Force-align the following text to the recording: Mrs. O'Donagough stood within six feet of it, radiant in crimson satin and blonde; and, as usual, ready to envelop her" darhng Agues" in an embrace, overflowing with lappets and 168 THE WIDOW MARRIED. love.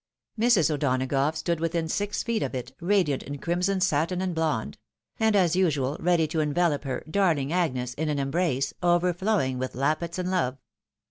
Mrs. 0.39 0.71
O'Donagough 0.71 1.35
stood 1.35 1.59
within 1.59 1.87
six 1.87 2.23
feet 2.23 2.41
of 2.41 2.55
it, 2.55 2.71
radiant 2.81 3.21
in 3.21 3.37
crimson 3.37 3.79
satin 3.79 4.19
and 4.19 4.33
blonde; 4.33 4.79
and, 5.19 5.35
as 5.35 5.55
usual, 5.55 5.95
ready 5.99 6.25
to 6.29 6.39
envelop 6.39 6.85
her" 6.85 7.03
darhng 7.07 7.51
Agues" 7.51 7.93
in 7.99 8.09
an 8.09 8.17
embrace, 8.17 8.73
overflowing 8.81 9.59
with 9.59 9.75
lappets 9.75 10.17
and 10.17 10.25
168 10.29 10.29
THE 10.31 10.31
WIDOW 10.31 10.33
MARRIED. 10.33 10.47
love. 10.47 10.57